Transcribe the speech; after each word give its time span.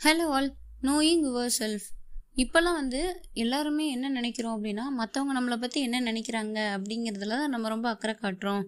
Hello 0.00 0.26
all 0.30 0.54
knowing 0.82 1.24
your 1.24 1.50
self 1.58 1.86
இப்போல்லாம் 2.34 2.74
வந்து 2.74 3.00
எல்லாருமே 3.32 3.86
என்ன 3.88 4.08
நினைக்கிறோம் 4.08 4.54
அப்படின்னா 4.56 4.84
மற்றவங்க 4.98 5.32
நம்மளை 5.32 5.56
பற்றி 5.56 5.80
என்ன 5.80 6.12
நினைக்கிறாங்க 6.12 6.58
அப்படிங்கிறதுல 6.76 7.28
தான் 7.28 7.48
நம்ம 7.48 7.68
ரொம்ப 7.68 7.88
அக்கறை 7.88 8.14
காட்டுறோம். 8.14 8.62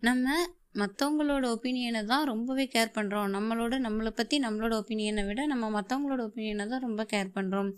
நம்ம 0.00 0.28
மற்றவங்களோட 0.74 1.44
ஒப்பீனியனை 1.54 2.04
தான் 2.04 2.24
ரொம்பவே 2.24 2.66
கேர் 2.66 2.94
பண்ணுறோம் 2.94 3.28
நம்மளோட 3.30 3.78
நம்மளை 3.78 4.08
பற்றி 4.10 4.38
நம்மளோட 4.38 4.72
ஒப்பீனியனை 4.80 5.24
விட 5.26 5.46
நம்ம 5.46 5.70
மற்றவங்களோட 5.70 6.20
ஒப்பீனியனை 6.20 6.66
தான் 6.68 6.80
ரொம்ப 6.80 7.04
கேர் 7.04 7.34
பண்ணுறோம் 7.34 7.70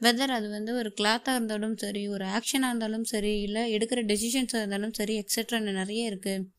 வெதர் 0.00 0.30
அது 0.30 0.50
வந்து 0.50 0.74
ஒரு 0.74 0.94
கிளாத்தாக 0.96 1.34
இருந்தாலும் 1.34 1.76
சரி 1.76 2.08
ஒரு 2.08 2.24
ஆக்ஷனாக 2.24 2.68
இருந்தாலும் 2.68 3.04
சரி 3.04 3.42
இல்லை 3.42 3.72
எடுக்கிற 3.72 4.02
டெசிஷன்ஸாக 4.06 4.58
இருந்தாலும் 4.58 4.92
சரி 4.92 5.16
எக்ஸெட்ரான்னு 5.20 5.72
நிறைய 5.72 6.10
இருக்குது 6.10 6.55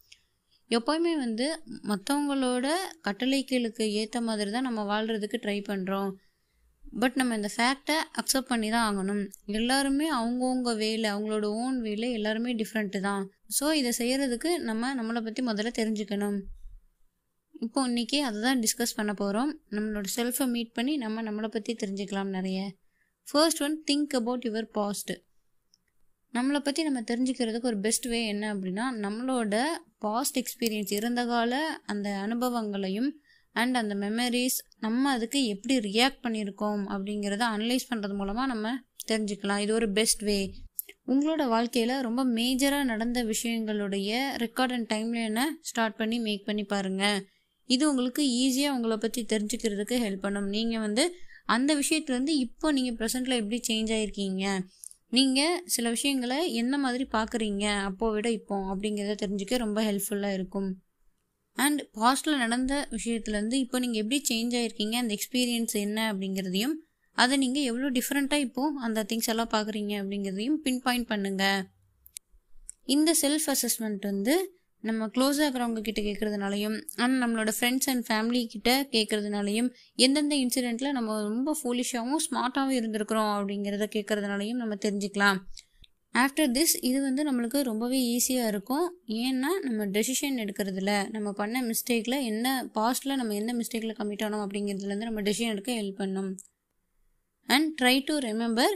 எப்போயுமே 0.71 1.11
வந்து 1.25 1.45
மற்றவங்களோட 1.89 2.67
கட்டளைகளுக்கு 3.05 3.83
ஏற்ற 3.99 4.17
மாதிரி 4.21 4.49
தான் 4.51 4.67
நம்ம 4.69 4.81
வாழ்கிறதுக்கு 4.93 5.37
ட்ரை 5.43 5.59
பண்ணுறோம் 5.69 6.09
பட் 7.01 7.15
நம்ம 7.15 7.35
இந்த 7.35 7.49
ஃபேக்டை 7.55 7.95
அக்செப்ட் 8.19 8.49
பண்ணி 8.51 8.67
தான் 8.69 8.85
ஆகணும். 8.89 9.23
எல்லாருமே 9.59 10.05
அவங்கவுங்க 10.17 10.71
வேலை 10.75 11.07
அவங்களோட 11.13 11.47
ஓன் 11.63 11.77
வேலை 11.81 12.07
எல்லாருமே 12.11 12.51
டிஃப்ரெண்ட்டு 12.55 12.99
தான். 12.99 13.23
ஸோ 13.57 13.65
இதை 13.73 13.91
செய்கிறதுக்கு 13.99 14.51
நம்ம 14.69 14.93
நம்மளை 14.95 15.21
பற்றி 15.23 15.43
முதல்ல 15.43 15.71
தெரிஞ்சுக்கணும். 15.79 16.37
இப்போ 17.65 17.79
இன்றைக்கி 17.89 18.17
அதை 18.19 18.39
தான் 18.41 18.61
டிஸ்கஸ் 18.63 18.97
பண்ண 18.97 19.13
போகிறோம் 19.13 19.51
நம்மளோட 19.75 20.07
செல்ஃபை 20.15 20.47
மீட் 20.55 20.73
பண்ணி 20.73 20.95
நம்ம 20.97 21.23
நம்மளை 21.23 21.47
பற்றி 21.47 21.73
தெரிஞ்சுக்கலாம் 21.83 22.35
நிறைய. 22.37 22.59
First 23.27 23.63
one 23.67 23.77
think 23.91 24.15
about 24.19 24.45
your 24.49 24.69
past 24.71 25.13
நம்மளை 26.33 26.59
பற்றி 26.59 26.81
நம்ம 26.83 26.99
தெரிஞ்சுக்கிறதுக்கு 27.01 27.69
ஒரு 27.71 27.79
பெஸ்ட் 27.85 28.07
வே 28.11 28.19
என்ன 28.27 28.45
அப்படின்னா 28.53 28.85
நம்மளோட 29.05 29.55
பாஸ்ட் 30.05 30.37
எக்ஸ்பீரியன்ஸ் 30.41 30.91
இறந்த 30.97 31.21
கால 31.25 31.53
அந்த 31.91 32.09
அனுபவங்களையும் 32.25 33.09
அண்ட் 33.55 33.75
அந்த 33.75 33.93
மெமரிஸ் 33.95 34.57
நம்ம 34.79 35.11
அதுக்கு 35.11 35.39
எப்படி 35.53 35.75
ரியாக்ட் 35.87 36.23
பண்ணியிருக்கோம் 36.25 36.83
அப்படிங்கிறத 36.93 37.43
அனலைஸ் 37.55 37.89
பண்ணுறது 37.91 38.15
மூலமாக 38.19 38.47
நம்ம 38.53 38.73
தெரிஞ்சுக்கலாம். 39.11 39.61
இது 39.65 39.73
ஒரு 39.73 39.87
பெஸ்ட் 39.91 40.23
வே 40.29 40.37
உங்களோட 41.07 41.43
வாழ்க்கையில் 41.47 41.95
ரொம்ப 42.07 42.21
மேஜராக 42.37 42.89
நடந்த 42.91 43.19
விஷயங்களுடைய 43.23 44.11
ரெக்கார்ட் 44.43 44.73
அண்ட் 44.77 44.89
டைம்லைனை 44.93 45.45
ஸ்டார்ட் 45.69 45.99
பண்ணி 46.01 46.17
மேக் 46.19 46.47
பண்ணி 46.49 46.63
பாருங்கள் 46.73 47.19
இது 47.69 47.83
உங்களுக்கு 47.91 48.23
ஈஸியாக 48.43 48.75
உங்களை 48.75 48.97
பற்றி 48.97 49.21
தெரிஞ்சுக்கிறதுக்கு 49.31 49.95
ஹெல்ப் 50.05 50.25
பண்ணும். 50.25 50.49
நீங்கள் 50.55 50.83
வந்து 50.85 51.03
அந்த 51.55 51.71
விஷயத்துலேருந்து 51.81 52.35
இப்போ 52.45 52.67
நீங்கள் 52.77 52.97
ப்ரெசென்ட்டில் 52.99 53.39
எப்படி 53.41 53.59
சேஞ்ச் 53.69 53.91
ஆகிருக்கீங்க 53.97 54.45
நீங்கள் 55.11 55.61
சில 55.65 55.89
விஷயங்களை 55.89 56.53
என்ன 56.53 56.77
மாதிரி 56.77 57.05
பார்க்குறீங்க 57.11 57.65
அப்போ 57.83 58.11
விட 58.11 58.27
இப்போ 58.31 58.55
அப்படிங்கிறத 58.71 59.13
தெரிஞ்சுக்க 59.21 59.57
ரொம்ப 59.57 59.79
ஹெல்ப்ஃபுல்லாக 59.81 60.33
இருக்கும். 60.33 60.69
அண்ட் 61.57 61.81
பாஸ்டில் 61.93 62.37
நடந்த 62.37 62.73
விஷயத்துலேருந்து 62.91 63.53
இப்போ 63.53 63.79
நீங்கள் 63.79 64.01
எப்படி 64.01 64.17
சேஞ்ச் 64.29 64.55
ஆகிருக்கீங்க 64.57 64.95
அந்த 65.01 65.13
எக்ஸ்பீரியன்ஸ் 65.17 65.75
என்ன? 65.85 66.13
அப்படிங்கிறதையும் 66.13 66.75
அதை 67.17 67.37
நீங்கள் 67.37 67.63
எவ்வளோ 67.63 67.89
டிஃப்ரெண்ட்டாக 67.89 68.45
இப்போது 68.47 68.79
அந்த 68.79 69.03
திங்ஸ் 69.03 69.29
எல்லாம் 69.33 69.53
பார்க்குறீங்க 69.53 69.93
அப்படிங்கிறதையும் 70.01 70.59
பின் 70.65 70.81
பாயிண்ட் 70.81 71.09
பண்ணுங்கள் 71.09 71.61
இந்த 72.85 73.11
செல்ஃப் 73.21 73.47
அசஸ்மெண்ட் 73.53 74.03
வந்து 74.03 74.35
நம்ம 74.89 75.07
க்ளோஸாக 75.15 75.45
இருக்கிறவங்க 75.45 75.81
கிட்ட 75.81 76.01
கேட்குறதுனாலையும் 76.01 76.75
அண்ட் 77.03 77.17
நம்மளோட 77.23 77.51
ஃப்ரெண்ட்ஸ் 77.57 77.87
அண்ட் 77.91 78.05
ஃபேமிலி 78.07 78.41
கிட்ட 78.53 78.71
கேட்குறதுனாலையும் 78.95 79.69
எந்தெந்த 80.05 80.35
இன்சிடெண்ட்டில் 80.43 80.95
நம்ம 80.97 81.19
ரொம்ப 81.29 81.55
ஃபூலிஷாகவும் 81.59 82.23
ஸ்மார்ட்டாகவும் 82.25 82.77
இருந்திருக்கிறோம் 82.79 83.31
அப்படிங்கிறத 83.37 83.87
கேட்குறதுனாலையும் 83.95 84.61
நம்ம 84.61 84.77
தெரிஞ்சுக்கலாம். 84.85 85.39
ஆஃப்டர் 86.15 86.51
திஸ் 86.57 86.75
இது 86.89 86.99
வந்து 87.01 87.21
நம்மளுக்கு 87.27 87.59
ரொம்பவே 87.69 87.97
ஈஸியாக 88.13 88.51
இருக்கும். 88.53 88.85
ஏன்னா 89.23 89.49
நம்ம 89.65 89.81
டெசிஷன் 89.97 90.37
எடுக்கிறதுல 90.43 90.91
நம்ம 91.15 91.31
பண்ண 91.39 91.57
மிஸ்டேக்கில் 91.69 92.17
என்ன 92.31 92.47
பாஸ்ட்டில் 92.77 93.19
நம்ம 93.21 93.35
எந்த 93.41 93.53
மிஸ்டேக்கில் 93.53 93.97
கம்மிட் 93.99 94.25
ஆனோம் 94.27 94.45
அப்படிங்கிறதுலேருந்து 94.45 95.09
நம்ம 95.09 95.21
டெசிஷன் 95.21 95.53
எடுக்க 95.55 95.71
ஹெல்ப் 95.81 95.99
பண்ணும். 96.03 96.31
அண்ட் 97.49 97.69
ட்ரை 97.81 97.95
டு 98.05 98.13
ரிமெம்பர் 98.27 98.75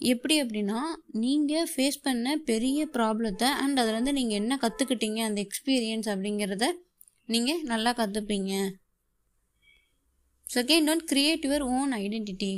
எப்படி 0.00 0.34
அப்படின்னா 0.42 0.80
நீங்கள் 1.22 1.68
ஃபேஸ் 1.70 2.02
பண்ண 2.02 2.36
பெரிய 2.50 2.88
ப்ராப்ளத்தை 2.96 3.48
அண்ட் 3.62 3.80
அதுலேருந்து 3.80 4.12
நீங்கள் 4.18 4.40
என்ன 4.42 4.58
கற்றுக்கிட்டீங்க 4.62 5.20
அந்த 5.28 5.40
எக்ஸ்பீரியன்ஸ் 5.46 6.08
அப்படிங்கிறத 6.12 6.66
நீங்கள் 7.28 7.62
நல்லா 7.62 7.92
கற்றுப்பீங்க 8.00 8.52
second 10.46 10.90
one 10.92 11.02
create 11.10 11.46
your 11.46 11.64
own 11.76 11.92
identity 12.02 12.52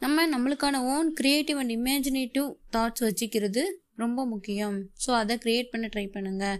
நம்ம 0.00 0.26
நம்மளுக்கான 0.28 0.80
own 0.94 1.08
creative 1.20 1.60
and 1.62 1.74
imaginative 1.76 2.48
thoughts 2.74 3.04
வச்சுக்கிறது 3.06 3.62
ரொம்ப 4.02 4.20
முக்கியம். 4.32 4.76
ஸோ 5.04 5.10
அதை 5.20 5.34
க்ரியேட் 5.44 5.72
பண்ண 5.72 5.86
ட்ரை 5.94 6.04
பண்ணுங்கள் 6.16 6.58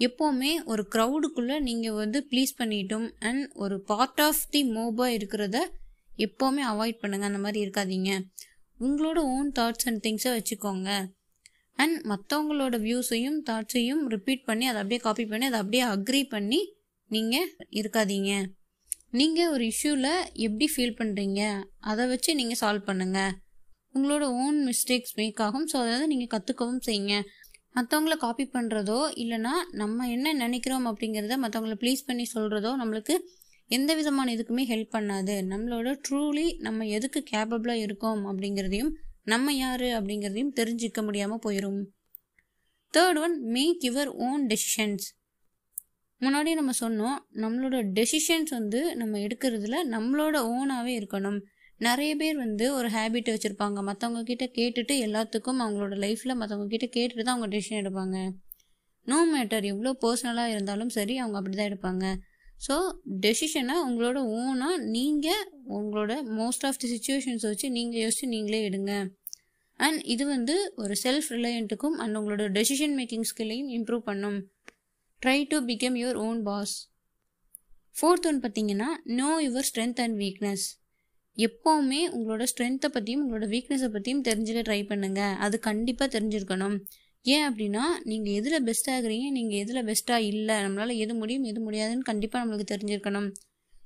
எப்போவுமே 0.00 0.52
ஒரு 0.64 0.82
க்ரௌடுக்குள்ளே 0.94 1.56
நீங்கள் 1.60 1.98
வந்து 2.00 2.18
ப்ளீஸ் 2.30 2.52
பண்ணிட்டும் 2.60 3.06
அண்ட் 3.28 3.44
ஒரு 3.64 3.76
பார்ட் 3.90 4.22
ஆஃப் 4.26 4.42
தி 4.54 4.62
மோபாக 4.76 5.16
இருக்கிறத 5.18 5.58
எப்போவுமே 6.26 6.62
அவாய்ட் 6.70 7.00
பண்ணுங்கள் 7.02 7.30
அந்த 7.30 7.42
மாதிரி 7.44 7.60
இருக்காதீங்க. 7.66 8.10
உங்களோட 8.84 9.18
ஓன் 9.34 9.50
தாட்ஸ் 9.58 9.86
அண்ட் 9.88 10.02
திங்ஸை 10.06 10.30
வச்சுக்கோங்க. 10.36 10.90
அண்ட் 11.78 11.98
மற்றவங்களோட 12.10 12.76
வியூஸையும் 12.86 13.38
தாட்ஸையும் 13.48 14.02
ரிப்பீட் 14.14 14.48
பண்ணி 14.48 14.64
அதை 14.70 14.78
அப்படியே 14.82 15.00
காப்பி 15.06 15.24
பண்ணி 15.32 15.46
அதை 15.50 15.60
அப்படியே 15.62 15.84
அக்ரி 15.94 16.22
பண்ணி 16.34 16.60
நீங்கள் 17.10 17.48
இருக்காதீங்க. 17.80 18.32
நீங்கள் 19.20 19.50
ஒரு 19.54 19.64
இஷ்யூவில் 19.72 20.12
எப்படி 20.44 20.66
ஃபீல் 20.74 20.98
பண்ணுறீங்க 21.00 21.40
அதை 21.90 22.04
வச்சு 22.12 22.30
நீங்கள் 22.40 22.60
சால்வ் 22.62 22.88
பண்ணுங்கள் 22.90 23.32
உங்களோட 23.96 24.24
ஓன் 24.44 24.58
மிஸ்டேக்ஸ் 24.68 25.16
மேக் 25.20 25.40
ஆகும். 25.46 25.66
ஸோ 25.72 25.76
அதை 25.94 26.06
நீங்கள் 26.12 26.32
கற்றுக்கவும் 26.34 26.84
செய்யுங்க. 26.88 27.16
மற்றவங்கள 27.76 28.14
காப்பி 28.24 28.44
பண்ணுறதோ 28.54 29.00
இல்லைனா 29.22 29.52
நம்ம 29.80 30.06
என்ன 30.14 30.32
நினைக்கிறோம் 30.42 30.86
அப்படிங்கிறத 30.90 31.36
மற்றவங்கள 31.44 31.76
ப்ளீஸ் 31.82 32.02
பண்ணி 32.08 32.24
சொல்கிறதோ 32.34 32.70
நம்மளுக்கு 32.80 33.14
எந்த 33.76 33.90
விதமான 33.98 34.28
இதுக்குமே 34.36 34.64
ஹெல்ப் 34.72 34.94
பண்ணாது. 34.96 35.34
நம்மளோட 35.52 35.88
ட்ரூலி 36.06 36.46
நம்ம 36.66 36.86
எதுக்கு 36.96 37.20
கேப்பபிளாக 37.32 37.84
இருக்கோம் 37.86 38.22
அப்படிங்கிறதையும் 38.30 38.92
நம்ம 39.32 39.52
யார் 39.54 39.88
அப்படிங்கிறதையும் 39.96 40.54
தெரிஞ்சிக்க 40.60 41.00
முடியாமல் 41.04 41.42
போயிடும் 41.46 41.80
third 42.94 43.18
one 43.24 43.34
make 43.56 43.84
your 43.88 44.10
own 44.28 44.42
decisions 44.46 45.06
முன்னாடி 46.20 46.50
நம்ம 46.58 46.72
சொன்னோம் 46.80 47.16
நம்மளோட 47.42 47.76
டெசிஷன்ஸ் 47.98 48.50
வந்து 48.50 48.80
நம்ம 48.96 49.18
எடுக்கிறதுல 49.26 49.78
நம்மளோட 49.94 50.36
ஓனாகவே 50.56 50.92
இருக்கணும். 51.00 51.38
நிறைய 51.80 52.10
பேர் 52.16 52.36
வந்து 52.36 52.64
ஒரு 52.74 52.88
ஹேபிட் 52.88 53.30
வச்சுருப்பாங்க. 53.32 53.78
மற்றவங்க 53.88 54.20
கிட்ட 54.22 54.44
கேட்டுட்டு 54.58 54.96
எல்லாத்துக்கும் 55.06 55.62
அவங்களோட 55.64 55.94
லைஃப்பில் 56.04 56.38
மற்றவங்க 56.40 56.68
கிட்ட 56.74 56.88
கேட்டுட்டு 56.96 57.24
தான் 57.28 57.34
அவங்க 57.36 57.48
டெசிஷன் 57.54 57.80
எடுப்பாங்க. 57.82 58.18
நோ 59.06 59.18
மேட்டர் 59.32 59.64
எவ்வளோ 59.72 59.92
பர்சனலாக 60.04 60.54
இருந்தாலும் 60.54 60.92
சரி 60.98 61.16
அவங்க 61.18 61.38
அப்படி 61.40 61.56
தான் 61.56 61.70
எடுப்பாங்க. 61.70 62.06
ஸோ 62.66 62.74
டெசிஷனை 63.24 63.76
உங்களோட 63.86 64.18
ஓனாக 64.40 64.76
நீங்கள் 64.96 65.44
உங்களோட 65.78 66.12
மோஸ்ட் 66.40 66.64
ஆஃப் 66.68 66.78
தி 66.82 66.88
சுச்சுவேஷன்ஸ் 66.92 67.46
வச்சு 67.48 67.68
நீங்கள் 67.78 68.00
யோசிச்சு 68.02 68.26
நீங்களே 68.34 68.60
எடுங்க. 68.68 68.92
அண்ட் 69.80 70.00
இது 70.14 70.24
வந்து 70.26 70.54
ஒரு 70.82 70.94
செல்ஃப் 71.04 71.28
ரிலையண்ட்டுக்கும் 71.36 71.96
அண்ட் 72.02 72.16
உங்களோட 72.18 72.44
டெசிஷன் 72.58 72.94
மேக்கிங் 72.98 73.26
ஸ்கில்லையும் 73.30 73.70
இம்ப்ரூவ் 73.78 74.04
பண்ணும். 74.10 74.38
Try 75.22 75.38
to 75.52 75.58
become 75.70 75.96
your 76.02 76.20
own 76.26 76.40
boss 76.42 76.74
fourth 77.96 78.28
one 78.28 78.40
பார்த்தீங்கன்னா 78.44 78.90
know 79.20 79.30
your 79.46 79.66
strength 79.70 80.00
and 80.04 80.16
weakness 80.22 80.66
எப்போவுமே 81.36 82.00
உங்களோட 82.16 82.44
ஸ்ட்ரென்த்தை 82.52 82.88
பற்றியும் 82.96 83.22
உங்களோட 83.24 83.46
வீக்னஸை 83.54 83.88
பற்றியும் 83.96 84.24
தெரிஞ்சுக்க 84.28 84.62
ட்ரை 84.68 84.80
பண்ணுங்கள் 84.90 85.36
அது 85.44 85.56
கண்டிப்பாக 85.68 86.08
தெரிஞ்சிருக்கணும். 86.16 86.76
ஏன் 87.26 87.44
அப்படின்னா 87.48 87.84
நீங்கள் 88.10 88.36
எதில் 88.38 88.64
பெஸ்ட்டாக 88.68 88.96
இருக்கிறீங்க 88.96 89.26
நீங்கள் 89.30 89.60
எதில் 89.62 89.86
பெஸ்ட்டாக 89.88 90.28
இல்லை 90.30 90.56
நம்மளால் 90.64 91.00
எது 91.04 91.14
முடியும் 91.14 91.46
எது 91.50 91.60
முடியாதுன்னு 91.60 92.08
கண்டிப்பாக 92.10 92.42
நம்மளுக்கு 92.42 92.72
தெரிஞ்சிருக்கணும். 92.72 93.28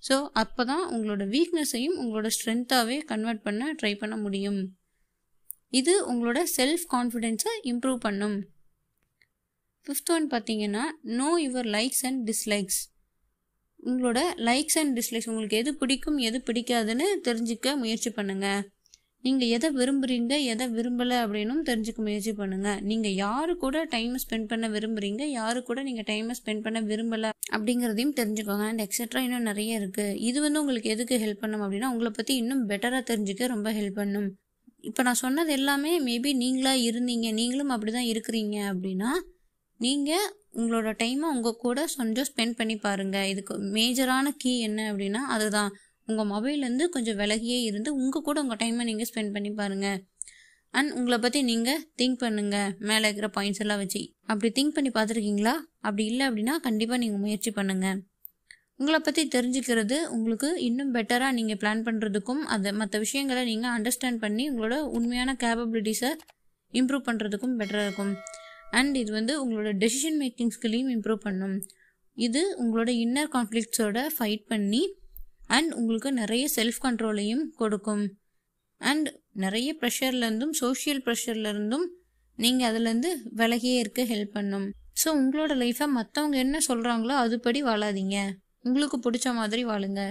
ஸோ 0.02 0.16
அப்போ 0.42 0.62
தான் 0.64 0.84
உங்களோட 0.94 1.24
வீக்னஸையும் 1.34 1.96
உங்களோட 2.02 2.28
ஸ்ட்ரென்த்தாகவே 2.36 2.96
கன்வெர்ட் 3.12 3.46
பண்ண 3.46 3.72
ட்ரை 3.80 3.92
பண்ண 4.02 4.16
முடியும். 4.16 4.60
இது 5.72 5.94
உங்களோட 6.12 6.40
செல்ஃப் 6.56 6.86
கான்ஃபிடென்ஸை 6.94 7.54
இம்ப்ரூவ் 7.72 7.98
பண்ணும். 8.06 8.36
ஃபிஃப்த் 9.86 10.12
ஒன் 10.14 10.26
பார்த்தீங்கன்னா 10.32 10.84
know 11.18 11.30
your 11.44 11.68
likes 11.76 12.04
and 12.08 12.22
dislikes 12.30 12.80
உங்களோட 13.80 14.20
லைக்ஸ் 14.48 14.78
அண்ட் 14.80 14.94
டிஸ்லைக்ஸ் 14.98 15.28
உங்களுக்கு 15.28 15.58
எது 15.62 15.72
பிடிக்கும் 15.74 16.18
எது 16.28 16.38
பிடிக்காதுன்னு 16.48 17.06
தெரிஞ்சுக்க 17.26 17.76
முயற்சி 17.82 18.10
பண்ணுங்கள் 18.10 18.62
நீங்கள் 19.26 19.52
எதை 19.56 19.68
விரும்புகிறீங்க 19.76 20.34
எதை 20.52 20.64
விரும்பலை 20.76 21.16
அப்படின்னும் 21.24 21.62
தெரிஞ்சுக்க 21.68 22.00
முயற்சி 22.06 22.32
பண்ணுங்கள் 22.40 22.80
நீங்கள் 22.90 23.14
யாரு 23.24 23.52
கூட 23.62 23.76
டைமை 23.94 24.18
ஸ்பெண்ட் 24.24 24.48
பண்ண 24.50 24.66
விரும்புகிறீங்க 24.74 25.22
யாரு 25.38 25.60
கூட 25.68 25.82
நீங்கள் 25.88 26.06
டைமை 26.10 26.34
ஸ்பெண்ட் 26.40 26.64
பண்ண 26.66 26.80
விரும்பலை 26.90 27.30
அப்படிங்கிறதையும் 27.56 28.16
தெரிஞ்சுக்கோங்க. 28.18 28.64
அண்ட் 28.70 28.82
எக்ஸட்ரா 28.86 29.20
இன்னும் 29.26 29.48
நிறைய 29.50 29.80
இருக்குது 29.80 30.16
இது 30.28 30.38
வந்து 30.44 30.60
உங்களுக்கு 30.62 30.92
எதுக்கு 30.94 31.16
ஹெல்ப் 31.24 31.42
பண்ணும் 31.44 31.64
அப்படின்னா 31.66 31.90
உங்களை 31.94 32.12
பற்றி 32.18 32.34
இன்னும் 32.42 32.62
பெட்டராக 32.70 33.02
தெரிஞ்சுக்க 33.10 33.48
ரொம்ப 33.54 33.70
ஹெல்ப் 33.78 33.98
பண்ணும். 34.00 34.28
இப்போ 34.88 35.02
நான் 35.06 35.22
சொன்னது 35.24 35.52
எல்லாமே 35.58 35.92
மேபி 36.08 36.32
நீங்களாக 36.42 36.84
இருந்தீங்க 36.88 37.28
நீங்களும் 37.40 37.72
அப்படி 37.76 37.92
தான் 37.98 38.10
இருக்கிறீங்க 38.12 38.56
அப்படின்னா 38.72 39.10
நீங்கள் 39.80 40.26
உங்களோட 40.58 40.90
டைமை 41.00 41.26
உங்கள் 41.34 41.60
கூட 41.64 41.78
கொஞ்சம் 41.96 42.28
ஸ்பெண்ட் 42.30 42.58
பண்ணி 42.60 42.76
பாருங்கள் 42.84 43.28
இதுக்கு 43.32 43.54
மேஜரான 43.74 44.26
கீ 44.42 44.52
என்ன 44.68 44.80
அப்படின்னா 44.92 45.22
அதுதான். 45.34 45.72
உங்கள் 46.08 46.28
மொபைல்லேருந்து 46.32 46.86
கொஞ்சம் 46.94 47.18
விலகியே 47.22 47.58
இருந்து 47.68 47.90
உங்கள் 48.00 48.24
கூட 48.28 48.36
உங்கள் 48.44 48.60
டைமை 48.62 48.84
நீங்கள் 48.90 49.08
ஸ்பெண்ட் 49.10 49.34
பண்ணி 49.36 49.50
பாருங்கள் 49.60 49.98
அண்ட் 50.74 50.90
உங்களை 50.98 51.18
பற்றி 51.18 51.40
நீங்கள் 51.50 51.80
திங்க் 51.98 52.18
பண்ணுங்கள் 52.22 52.70
மேலே 52.88 53.04
இருக்கிற 53.08 53.28
பாயிண்ட்ஸ் 53.36 53.62
எல்லாம் 53.64 53.80
வச்சு. 53.82 54.00
அப்படி 54.30 54.48
திங்க் 54.58 54.74
பண்ணி 54.76 54.90
பார்த்துருக்கீங்களா? 54.96 55.54
அப்படி 55.86 56.04
இல்லை 56.10 56.24
அப்படின்னா 56.28 56.54
கண்டிப்பாக 56.66 56.98
நீங்கள் 57.02 57.22
முயற்சி 57.24 57.50
பண்ணுங்கள் 57.58 57.98
உங்களை 58.78 58.98
பற்றி 59.00 59.22
தெரிஞ்சுக்கிறது 59.34 59.98
உங்களுக்கு 60.14 60.48
இன்னும் 60.68 60.90
பெட்டராக 60.94 61.32
நீங்கள் 61.32 61.58
பிளான் 61.60 61.84
பண்ணுறதுக்கும் 61.86 62.42
அதை 62.54 62.72
மற்ற 62.72 62.98
விஷயங்களை 63.04 63.42
நீங்கள் 63.44 63.74
அண்டர்ஸ்டாண்ட் 63.76 64.20
பண்ணி 64.24 64.44
உங்களோட 64.50 64.78
உண்மையான 64.96 65.36
கேப்பபிலிட்டிஸை 65.44 66.10
இம்ப்ரூவ் 66.72 67.06
பண்ணுறதுக்கும் 67.08 67.54
பெட்டராக 67.60 67.86
இருக்கும். 67.88 68.12
அண்ட் 68.70 68.96
இது 69.02 69.10
வந்து 69.12 69.34
உங்களோட 69.42 69.70
டெசிஷன் 69.82 70.18
மேக்கிங் 70.22 70.52
ஸ்கில்லையும் 70.56 70.92
இம்ப்ரூவ் 70.96 71.20
பண்ணும். 71.26 71.56
இது 72.16 72.42
உங்களோட 72.62 72.90
இன்னர் 73.04 73.30
கான்ஃப்ளிக்ஸோட 73.36 73.98
ஃபைட் 74.16 74.44
பண்ணி 74.52 74.82
அண்ட் 75.46 75.72
உங்களுக்கு 75.72 76.12
நிறைய 76.12 76.48
செல்ஃப் 76.54 76.80
கண்ட்ரோலையும் 76.82 77.44
கொடுக்கும். 77.54 78.04
அண்ட் 78.80 79.08
நிறைய 79.32 79.76
ப்ரெஷர்லேருந்தும் 79.80 80.50
சோஷியல் 80.50 81.02
ப்ரெஷர்லேருந்தும் 81.02 81.86
நீங்கள் 82.38 82.68
அதுலேருந்து 82.70 83.10
விலகியே 83.36 83.76
இருக்க 83.78 84.04
ஹெல்ப் 84.04 84.32
பண்ணும். 84.32 84.66
ஸோ 85.04 85.08
உங்களோட 85.20 85.52
லைஃப்பை 85.62 85.86
மற்றவங்க 85.98 86.36
என்ன 86.36 86.58
சொல்கிறாங்களோ 86.68 87.14
அதுபடி 87.24 87.60
வாழாதீங்க. 87.62 88.16
உங்களுக்கு 88.62 88.96
பிடிச்ச 88.98 89.34
மாதிரி 89.34 89.64
வாழுங்க. 89.64 90.02